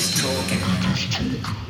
just 0.00 0.16
talking. 0.16 0.58
I'm 0.62 0.94
just 0.94 1.12
talking. 1.12 1.69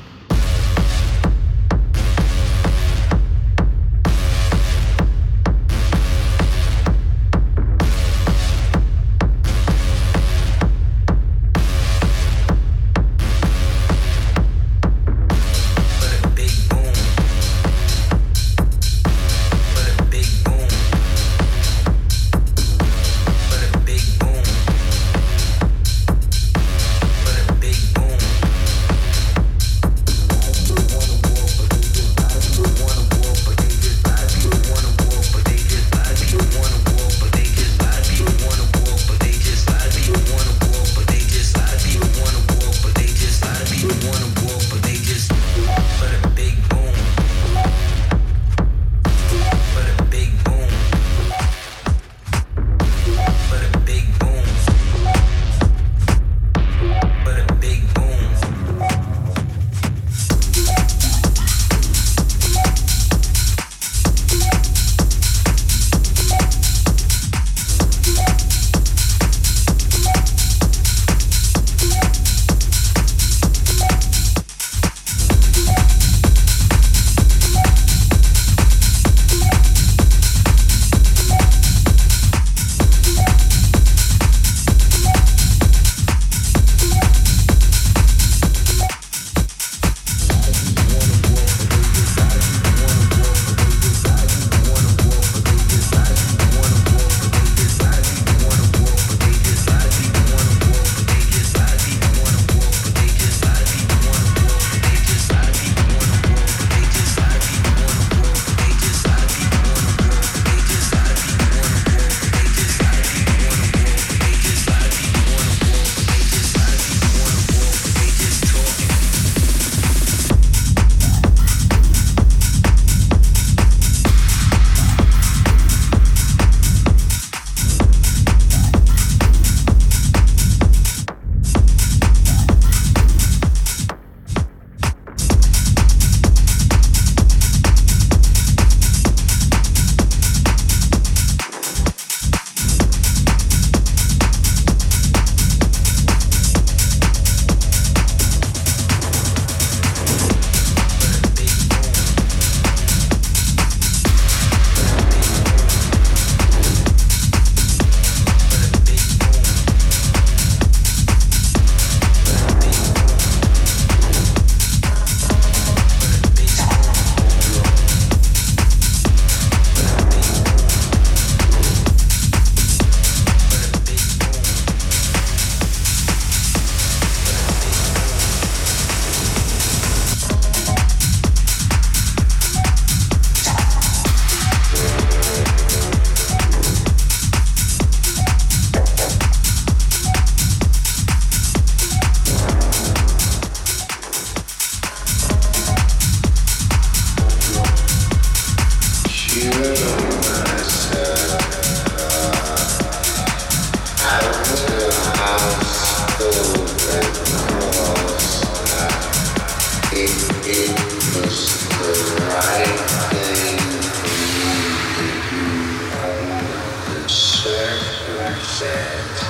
Podcast. 218.81 219.30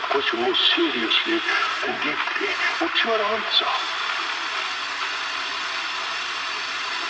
That 0.00 0.10
question 0.10 0.40
more 0.40 0.54
seriously 0.54 1.38
and 1.86 1.94
deeply, 2.00 2.48
what's 2.80 3.04
your 3.04 3.20
answer? 3.20 3.70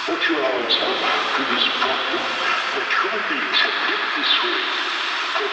What's 0.06 0.26
your 0.28 0.42
answer 0.42 0.90
to 0.90 1.42
this 1.54 1.66
problem 1.78 2.22
that 2.74 2.88
human 2.90 3.22
beings 3.30 3.58
have 3.62 3.76
lived 3.90 4.10
this 4.18 4.32
way 4.42 4.62
for 5.38 5.48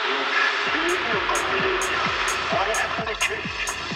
millennia 0.73 1.13
upon 1.13 1.41
millennia? 1.54 2.02
Why 2.50 2.65
haven't 2.73 3.06
they 3.06 3.17
changed? 3.21 3.87